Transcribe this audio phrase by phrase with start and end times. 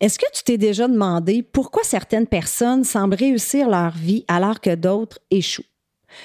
[0.00, 4.74] Est-ce que tu t'es déjà demandé pourquoi certaines personnes semblent réussir leur vie alors que
[4.74, 5.64] d'autres échouent?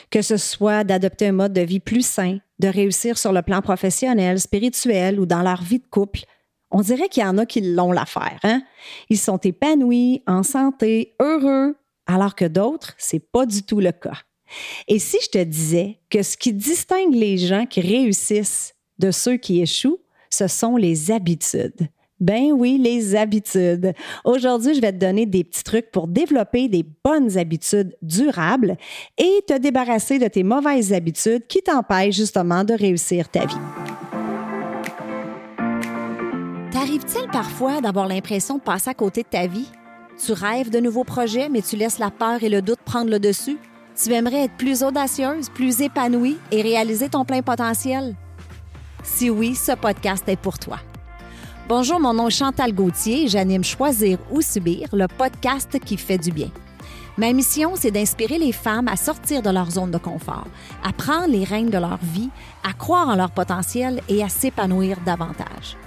[0.10, 3.62] Que ce soit d'adopter un mode de vie plus sain, de réussir sur le plan
[3.62, 6.22] professionnel, spirituel ou dans leur vie de couple,
[6.70, 8.40] on dirait qu'il y en a qui l'ont l'affaire.
[8.44, 8.62] Hein?
[9.10, 11.76] Ils sont épanouis, en santé, heureux,
[12.08, 14.18] alors que d'autres, c'est pas du tout le cas.
[14.88, 19.38] Et si je te disais que ce qui distingue les gens qui réussissent de ceux
[19.38, 21.90] qui échouent, ce sont les habitudes.
[22.22, 23.94] Ben oui, les habitudes.
[24.24, 28.78] Aujourd'hui, je vais te donner des petits trucs pour développer des bonnes habitudes durables
[29.18, 33.56] et te débarrasser de tes mauvaises habitudes qui t'empêchent justement de réussir ta vie.
[36.72, 39.68] T'arrive-t-il parfois d'avoir l'impression de passer à côté de ta vie?
[40.24, 43.20] Tu rêves de nouveaux projets, mais tu laisses la peur et le doute prendre le
[43.20, 43.58] dessus?
[43.96, 48.16] Tu aimerais être plus audacieuse, plus épanouie et réaliser ton plein potentiel?
[49.04, 50.78] Si oui, ce podcast est pour toi.
[51.70, 56.18] Bonjour, mon nom est Chantal Gauthier et j'anime Choisir ou Subir, le podcast qui fait
[56.18, 56.50] du bien.
[57.18, 60.48] Ma mission, c'est d'inspirer les femmes à sortir de leur zone de confort,
[60.84, 62.30] à prendre les rênes de leur vie,
[62.68, 65.78] à croire en leur potentiel et à s'épanouir davantage.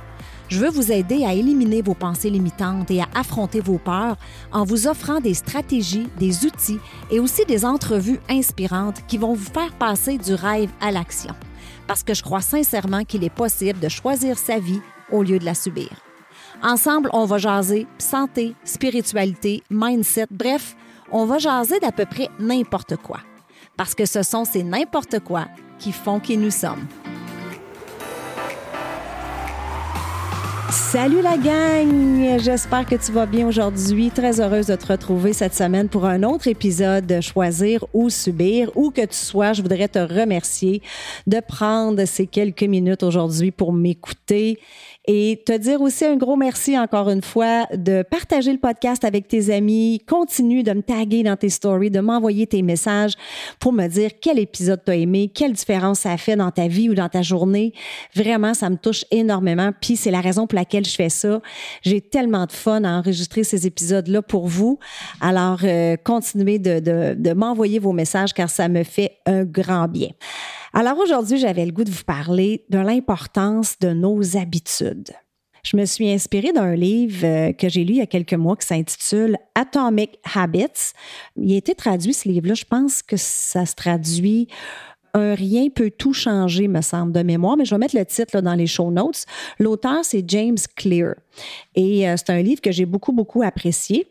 [0.49, 4.17] Je veux vous aider à éliminer vos pensées limitantes et à affronter vos peurs
[4.53, 6.79] en vous offrant des stratégies, des outils
[7.11, 11.35] et aussi des entrevues inspirantes qui vont vous faire passer du rêve à l'action.
[11.87, 15.45] Parce que je crois sincèrement qu'il est possible de choisir sa vie au lieu de
[15.45, 15.91] la subir.
[16.63, 20.77] Ensemble, on va jaser santé, spiritualité, mindset, bref,
[21.13, 23.21] on va jaser d'à peu près n'importe quoi.
[23.77, 25.47] Parce que ce sont ces n'importe quoi
[25.79, 26.87] qui font qui nous sommes.
[30.71, 32.39] Salut la gang!
[32.41, 34.11] J'espère que tu vas bien aujourd'hui.
[34.11, 38.71] Très heureuse de te retrouver cette semaine pour un autre épisode de Choisir ou Subir.
[38.77, 40.83] Où que tu sois, je voudrais te remercier
[41.29, 44.59] de prendre ces quelques minutes aujourd'hui pour m'écouter
[45.07, 49.29] et te dire aussi un gros merci encore une fois de partager le podcast avec
[49.29, 50.01] tes amis.
[50.09, 53.13] Continue de me taguer dans tes stories, de m'envoyer tes messages
[53.61, 56.89] pour me dire quel épisode t'as aimé, quelle différence ça a fait dans ta vie
[56.89, 57.75] ou dans ta journée.
[58.15, 59.73] Vraiment, ça me touche énormément.
[59.79, 61.41] Puis c'est la raison pour laquelle je fais ça.
[61.83, 64.79] J'ai tellement de fun à enregistrer ces épisodes-là pour vous.
[65.21, 69.87] Alors, euh, continuez de, de, de m'envoyer vos messages car ça me fait un grand
[69.87, 70.11] bien.
[70.77, 75.13] Alors aujourd'hui, j'avais le goût de vous parler de l'importance de nos habitudes.
[75.65, 78.57] Je me suis inspirée d'un livre euh, que j'ai lu il y a quelques mois
[78.57, 80.93] qui s'intitule Atomic Habits.
[81.37, 82.55] Il a été traduit, ce livre-là.
[82.55, 84.49] Je pense que ça se traduit
[85.15, 88.35] un rien peut tout changer, me semble, de mémoire, mais je vais mettre le titre
[88.35, 89.27] là, dans les show notes.
[89.61, 91.15] L'auteur, c'est James Clear.
[91.77, 94.09] Et euh, c'est un livre que j'ai beaucoup, beaucoup apprécié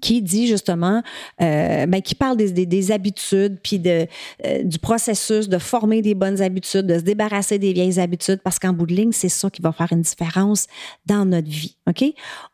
[0.00, 1.02] qui dit justement,
[1.40, 4.06] euh, ben, qui parle des, des, habitudes, puis de,
[4.44, 8.58] euh, du processus de former des bonnes habitudes, de se débarrasser des vieilles habitudes, parce
[8.58, 10.66] qu'en bout de ligne, c'est ça qui va faire une différence
[11.06, 11.76] dans notre vie.
[11.88, 12.04] OK?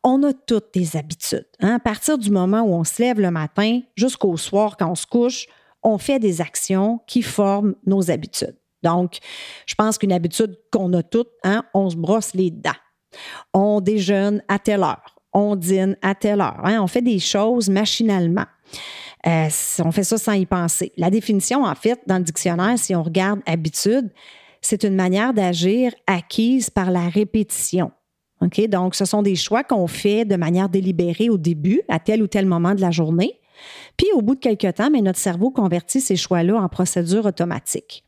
[0.03, 1.47] On a toutes des habitudes.
[1.61, 1.77] Hein?
[1.77, 5.07] À partir du moment où on se lève le matin jusqu'au soir quand on se
[5.07, 5.47] couche,
[5.83, 8.57] on fait des actions qui forment nos habitudes.
[8.83, 9.19] Donc,
[9.67, 12.71] je pense qu'une habitude qu'on a toutes, hein, on se brosse les dents.
[13.53, 16.61] On déjeune à telle heure on dîne à telle heure.
[16.65, 16.81] Hein.
[16.81, 18.47] On fait des choses machinalement.
[19.27, 19.49] Euh,
[19.85, 20.93] on fait ça sans y penser.
[20.97, 24.11] La définition, en fait, dans le dictionnaire, si on regarde habitude,
[24.61, 27.91] c'est une manière d'agir acquise par la répétition.
[28.41, 28.67] OK?
[28.69, 32.27] Donc, ce sont des choix qu'on fait de manière délibérée au début, à tel ou
[32.27, 33.41] tel moment de la journée.
[33.97, 38.05] Puis, au bout de quelques temps, mais notre cerveau convertit ces choix-là en procédure automatique.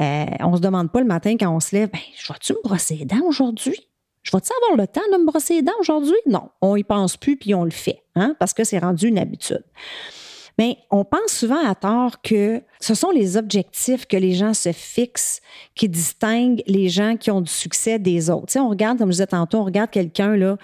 [0.00, 2.52] Euh, on ne se demande pas le matin quand on se lève, ben, je vais-tu
[2.52, 3.91] me dents aujourd'hui?
[4.22, 6.16] Je vais-tu avoir le temps de me brosser les dents aujourd'hui?
[6.26, 9.18] Non, on y pense plus puis on le fait, hein, parce que c'est rendu une
[9.18, 9.64] habitude.
[10.58, 14.72] Mais on pense souvent à tort que ce sont les objectifs que les gens se
[14.72, 15.40] fixent
[15.74, 18.46] qui distinguent les gens qui ont du succès des autres.
[18.46, 20.56] Tu on regarde, comme je disais tantôt, on regarde quelqu'un, là,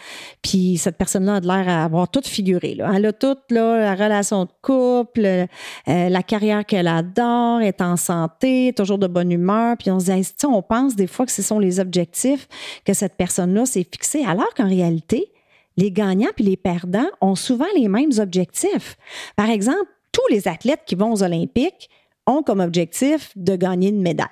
[0.43, 2.76] puis cette personne-là a l'air à avoir tout figuré.
[2.94, 5.47] Elle a toute là, la relation de couple, euh,
[5.87, 9.76] la carrière qu'elle adore, est en santé, toujours de bonne humeur.
[9.78, 12.49] Puis on se dit, on pense des fois que ce sont les objectifs
[12.84, 15.31] que cette personne-là s'est fixé, alors qu'en réalité,
[15.78, 18.96] les gagnants puis les perdants ont souvent les mêmes objectifs.
[19.36, 21.88] Par exemple, tous les athlètes qui vont aux Olympiques
[22.26, 24.26] ont comme objectif de gagner une médaille.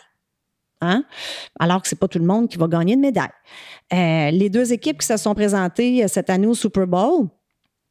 [0.83, 1.05] Hein?
[1.59, 3.31] Alors que ce n'est pas tout le monde qui va gagner une médaille.
[3.95, 7.29] Euh, les deux équipes qui se sont présentées euh, cette année au Super Bowl,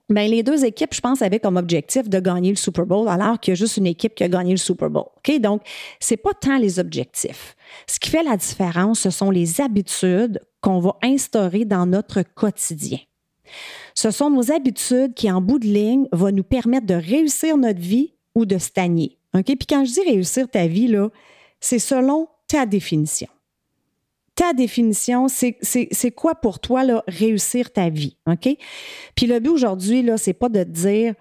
[0.09, 3.39] ben, les deux équipes, je pense, avaient comme objectif de gagner le Super Bowl, alors
[3.39, 5.05] qu'il y a juste une équipe qui a gagné le Super Bowl.
[5.17, 5.39] OK?
[5.39, 5.63] Donc,
[5.99, 7.55] c'est pas tant les objectifs.
[7.87, 12.99] Ce qui fait la différence, ce sont les habitudes qu'on va instaurer dans notre quotidien.
[13.93, 17.79] Ce sont nos habitudes qui, en bout de ligne, vont nous permettre de réussir notre
[17.79, 19.17] vie ou de stagner.
[19.33, 19.45] OK?
[19.45, 20.93] Puis quand je dis réussir ta vie,
[21.59, 23.27] c'est selon ta définition.
[24.35, 28.49] ta définition, c'est quoi pour toi là, réussir ta vie, OK?
[29.15, 31.15] Puis le but aujourd'hui, là, c'est pas de dire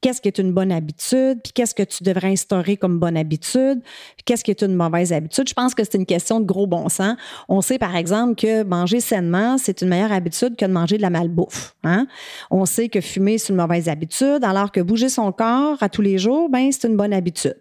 [0.00, 3.80] qu'est-ce qui est une bonne habitude, puis qu'est-ce que tu devrais instaurer comme bonne habitude,
[4.16, 5.48] puis qu'est-ce qui est une mauvaise habitude.
[5.48, 7.16] Je pense que c'est une question de gros bon sens.
[7.48, 11.02] On sait, par exemple, que manger sainement, c'est une meilleure habitude que de manger de
[11.02, 11.74] la malbouffe.
[11.84, 12.06] Hein?
[12.50, 16.02] On sait que fumer, c'est une mauvaise habitude, alors que bouger son corps à tous
[16.02, 17.56] les jours, ben, c'est une bonne habitude.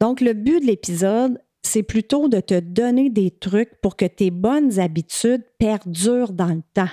[0.00, 4.30] Donc, le but de l'épisode, c'est plutôt de te donner des trucs pour que tes
[4.30, 6.88] bonnes habitudes perdurent dans le temps.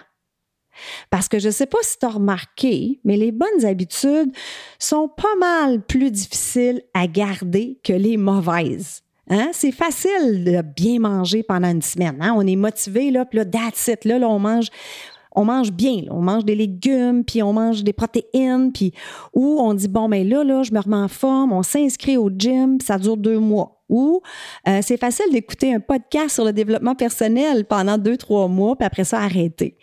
[1.09, 4.31] Parce que je ne sais pas si tu as remarqué, mais les bonnes habitudes
[4.79, 9.01] sont pas mal plus difficiles à garder que les mauvaises.
[9.29, 9.49] Hein?
[9.51, 12.17] C'est facile de bien manger pendant une semaine.
[12.21, 12.33] Hein?
[12.35, 14.69] On est motivé, là, puis là, that's it, là, on mange
[15.37, 18.91] on mange bien, on mange des légumes, puis on mange des protéines, puis
[19.33, 22.17] ou on dit bon mais ben là là, je me remets en forme, on s'inscrit
[22.17, 23.83] au gym, ça dure deux mois.
[23.87, 24.21] Ou
[24.67, 28.85] euh, c'est facile d'écouter un podcast sur le développement personnel pendant deux trois mois, puis
[28.85, 29.77] après ça arrêter.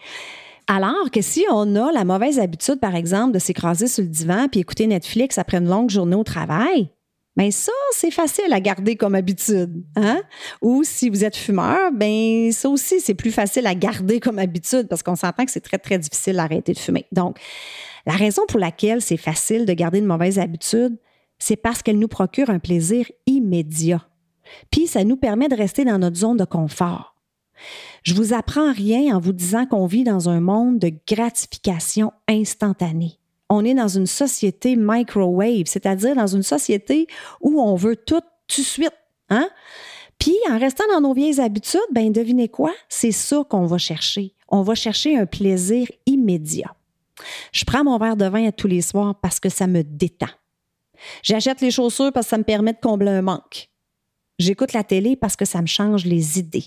[0.66, 4.48] Alors que si on a la mauvaise habitude, par exemple, de s'écraser sur le divan
[4.48, 6.90] puis écouter Netflix après une longue journée au travail,
[7.36, 9.84] ben ça, c'est facile à garder comme habitude.
[9.96, 10.22] Hein?
[10.62, 14.86] Ou si vous êtes fumeur, ben ça aussi, c'est plus facile à garder comme habitude
[14.88, 17.06] parce qu'on s'entend que c'est très, très difficile d'arrêter de fumer.
[17.10, 17.38] Donc,
[18.06, 20.96] la raison pour laquelle c'est facile de garder une mauvaise habitude,
[21.38, 24.06] c'est parce qu'elle nous procure un plaisir immédiat.
[24.70, 27.16] Puis ça nous permet de rester dans notre zone de confort.
[28.04, 33.18] Je vous apprends rien en vous disant qu'on vit dans un monde de gratification instantanée.
[33.48, 37.06] On est dans une société microwave, c'est-à-dire dans une société
[37.40, 38.92] où on veut tout tout de suite.
[39.30, 39.48] Hein?
[40.18, 42.74] Puis en restant dans nos vieilles habitudes, ben devinez quoi?
[42.90, 44.34] C'est ça qu'on va chercher.
[44.48, 46.76] On va chercher un plaisir immédiat.
[47.52, 50.28] Je prends mon verre de vin tous les soirs parce que ça me détend.
[51.22, 53.70] J'achète les chaussures parce que ça me permet de combler un manque.
[54.38, 56.66] J'écoute la télé parce que ça me change les idées.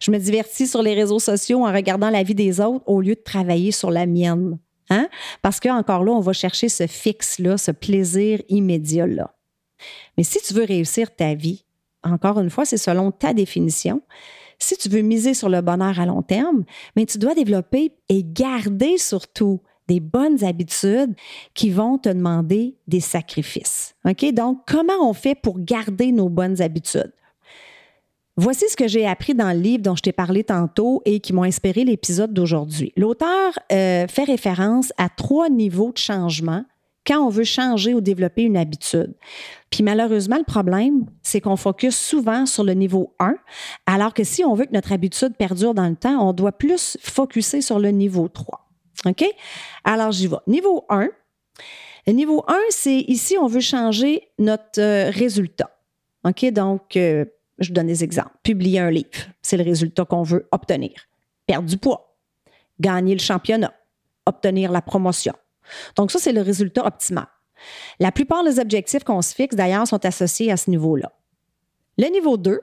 [0.00, 3.14] Je me divertis sur les réseaux sociaux en regardant la vie des autres au lieu
[3.14, 4.58] de travailler sur la mienne.
[4.90, 5.08] Hein?
[5.42, 9.34] Parce qu'encore là, on va chercher ce fixe-là, ce plaisir immédiat-là.
[10.16, 11.64] Mais si tu veux réussir ta vie,
[12.02, 14.02] encore une fois, c'est selon ta définition.
[14.58, 18.24] Si tu veux miser sur le bonheur à long terme, mais tu dois développer et
[18.24, 21.14] garder surtout des bonnes habitudes
[21.54, 23.94] qui vont te demander des sacrifices.
[24.04, 24.32] OK?
[24.32, 27.12] Donc, comment on fait pour garder nos bonnes habitudes?
[28.38, 31.32] Voici ce que j'ai appris dans le livre dont je t'ai parlé tantôt et qui
[31.32, 32.92] m'ont inspiré l'épisode d'aujourd'hui.
[32.94, 36.64] L'auteur euh, fait référence à trois niveaux de changement
[37.06, 39.14] quand on veut changer ou développer une habitude.
[39.70, 43.36] Puis malheureusement, le problème, c'est qu'on focus souvent sur le niveau 1,
[43.86, 46.98] alors que si on veut que notre habitude perdure dans le temps, on doit plus
[47.00, 48.68] focuser sur le niveau 3.
[49.06, 49.24] OK?
[49.84, 50.36] Alors, j'y vais.
[50.46, 51.08] Niveau 1.
[52.06, 55.70] Le niveau 1, c'est ici, on veut changer notre euh, résultat.
[56.24, 56.44] OK?
[56.52, 57.24] Donc, euh,
[57.58, 58.36] je donne des exemples.
[58.42, 59.08] Publier un livre,
[59.42, 60.92] c'est le résultat qu'on veut obtenir.
[61.46, 62.16] Perdre du poids,
[62.80, 63.72] gagner le championnat,
[64.26, 65.34] obtenir la promotion.
[65.96, 67.26] Donc ça, c'est le résultat optimal.
[67.98, 71.12] La plupart des objectifs qu'on se fixe, d'ailleurs, sont associés à ce niveau-là.
[71.98, 72.60] Le niveau 2,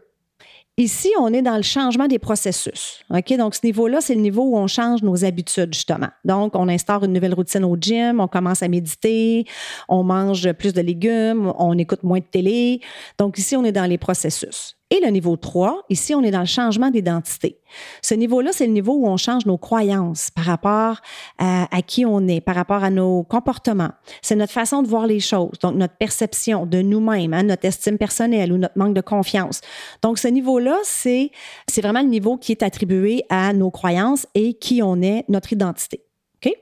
[0.78, 3.04] Ici, on est dans le changement des processus.
[3.38, 6.08] Donc, ce niveau-là, c'est le niveau où on change nos habitudes, justement.
[6.26, 9.46] Donc, on instaure une nouvelle routine au gym, on commence à méditer,
[9.88, 12.82] on mange plus de légumes, on écoute moins de télé.
[13.20, 14.76] Donc, ici, on est dans les processus.
[14.94, 17.58] Et le niveau 3, ici, on est dans le changement d'identité.
[18.04, 21.02] Ce niveau-là, c'est le niveau où on change nos croyances par rapport
[21.40, 23.90] à, qui on est, par rapport à nos comportements.
[24.22, 27.98] C'est notre façon de voir les choses, donc notre perception de nous-mêmes, hein, notre estime
[27.98, 29.62] personnelle ou notre manque de confiance.
[30.04, 31.32] Donc, ce niveau-là, c'est,
[31.68, 35.54] c'est vraiment le niveau qui est attribué à nos croyances et qui on est, notre
[35.54, 36.06] identité.
[36.36, 36.54] OK?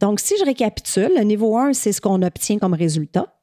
[0.00, 3.34] Donc, si je récapitule, le niveau 1, c'est ce qu'on obtient comme résultat.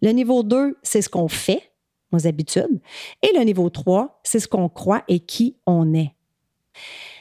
[0.00, 1.71] Le niveau 2, c'est ce qu'on fait
[2.12, 2.80] nos habitudes.
[3.22, 6.14] Et le niveau 3, c'est ce qu'on croit et qui on est.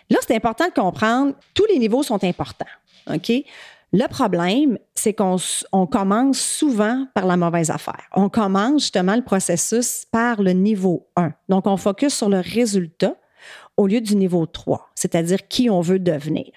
[0.09, 2.65] Là, c'est important de comprendre, tous les niveaux sont importants.
[3.93, 5.37] Le problème, c'est qu'on
[5.87, 8.07] commence souvent par la mauvaise affaire.
[8.15, 11.33] On commence justement le processus par le niveau 1.
[11.49, 13.15] Donc, on focus sur le résultat
[13.75, 16.51] au lieu du niveau 3, c'est-à-dire qui on veut devenir.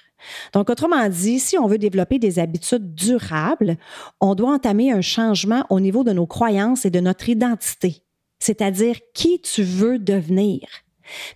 [0.53, 3.79] Donc, autrement dit, si on veut développer des habitudes durables,
[4.21, 8.03] on doit entamer un changement au niveau de nos croyances et de notre identité
[8.44, 10.60] c'est-à-dire qui tu veux devenir.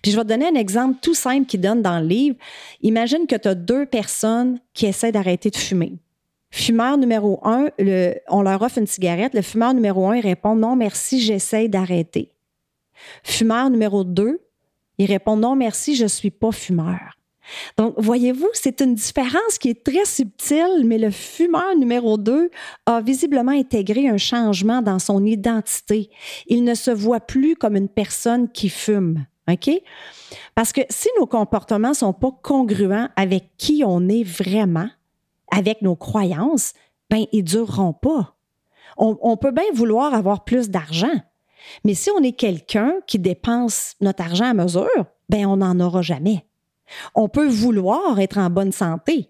[0.01, 2.37] Puis je vais te donner un exemple tout simple qui donne dans le livre.
[2.81, 5.93] Imagine que tu as deux personnes qui essaient d'arrêter de fumer.
[6.51, 7.69] Fumeur numéro un,
[8.27, 9.33] on leur offre une cigarette.
[9.33, 12.31] Le fumeur numéro un, il répond non, merci, j'essaie d'arrêter.
[13.23, 14.41] Fumeur numéro deux,
[14.99, 17.17] il répond non, merci, je ne suis pas fumeur.
[17.77, 22.49] Donc, voyez-vous, c'est une différence qui est très subtile, mais le fumeur numéro 2
[22.85, 26.09] a visiblement intégré un changement dans son identité.
[26.47, 29.25] Il ne se voit plus comme une personne qui fume.
[29.51, 29.69] OK?
[30.55, 34.89] Parce que si nos comportements sont pas congruents avec qui on est vraiment,
[35.51, 36.73] avec nos croyances,
[37.09, 38.35] ben ils dureront pas.
[38.97, 41.15] On, on peut bien vouloir avoir plus d'argent,
[41.83, 46.01] mais si on est quelqu'un qui dépense notre argent à mesure, ben on n'en aura
[46.01, 46.45] jamais.
[47.15, 49.29] On peut vouloir être en bonne santé,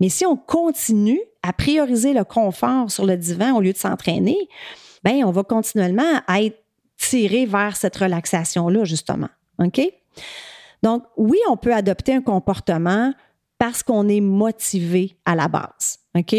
[0.00, 4.48] mais si on continue à prioriser le confort sur le divan au lieu de s'entraîner,
[5.04, 6.58] ben on va continuellement être
[6.96, 9.28] tiré vers cette relaxation-là, justement.
[9.58, 9.80] OK?
[10.82, 13.12] Donc, oui, on peut adopter un comportement
[13.58, 15.98] parce qu'on est motivé à la base.
[16.14, 16.34] OK?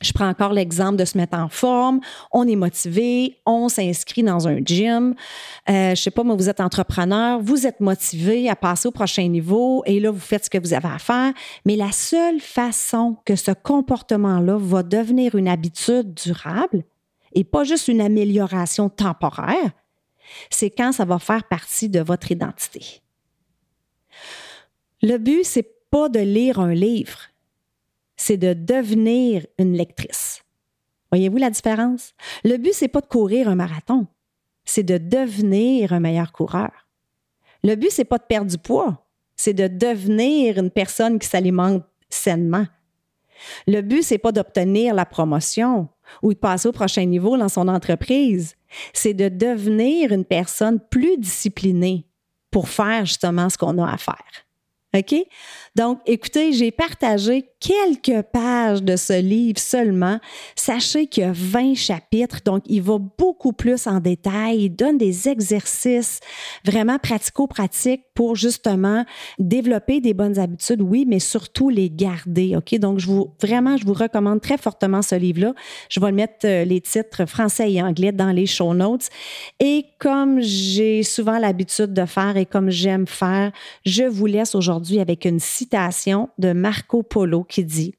[0.00, 2.00] Je prends encore l'exemple de se mettre en forme.
[2.30, 5.14] On est motivé, on s'inscrit dans un gym.
[5.68, 9.26] Euh, je sais pas, moi, vous êtes entrepreneur, vous êtes motivé à passer au prochain
[9.28, 11.32] niveau et là, vous faites ce que vous avez à faire.
[11.64, 16.84] Mais la seule façon que ce comportement-là va devenir une habitude durable
[17.32, 19.72] et pas juste une amélioration temporaire,
[20.50, 23.00] c'est quand ça va faire partie de votre identité.
[25.02, 27.18] Le but, c'est pas de lire un livre,
[28.16, 30.42] c'est de devenir une lectrice.
[31.10, 32.14] Voyez-vous la différence?
[32.44, 34.06] Le but, c'est pas de courir un marathon,
[34.64, 36.72] c'est de devenir un meilleur coureur.
[37.62, 39.06] Le but, c'est pas de perdre du poids,
[39.36, 42.66] c'est de devenir une personne qui s'alimente sainement.
[43.66, 45.88] Le but, c'est pas d'obtenir la promotion
[46.22, 48.56] ou de passer au prochain niveau dans son entreprise.
[48.92, 52.06] C'est de devenir une personne plus disciplinée
[52.50, 54.43] pour faire justement ce qu'on a à faire.
[54.94, 55.14] OK?
[55.76, 60.20] Donc, écoutez, j'ai partagé quelques pages de ce livre seulement.
[60.54, 64.64] Sachez qu'il y a 20 chapitres, donc il va beaucoup plus en détail.
[64.64, 66.20] Il donne des exercices
[66.64, 69.04] vraiment pratico-pratiques pour justement
[69.40, 72.54] développer des bonnes habitudes, oui, mais surtout les garder.
[72.56, 72.78] OK?
[72.78, 75.54] Donc, je vous, vraiment, je vous recommande très fortement ce livre-là.
[75.88, 79.08] Je vais le mettre euh, les titres français et anglais dans les show notes.
[79.58, 83.50] Et comme j'ai souvent l'habitude de faire et comme j'aime faire,
[83.84, 87.94] je vous laisse aujourd'hui avec une citation de Marco Polo qui dit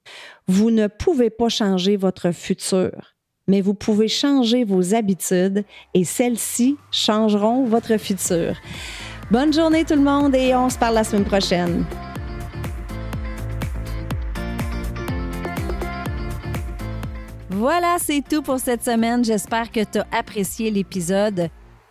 [0.47, 3.15] Vous ne pouvez pas changer votre futur,
[3.47, 8.55] mais vous pouvez changer vos habitudes et celles-ci changeront votre futur.
[9.31, 11.85] Bonne journée tout le monde et on se parle la semaine prochaine.
[17.49, 19.23] Voilà, c'est tout pour cette semaine.
[19.23, 21.49] J'espère que tu as apprécié l'épisode.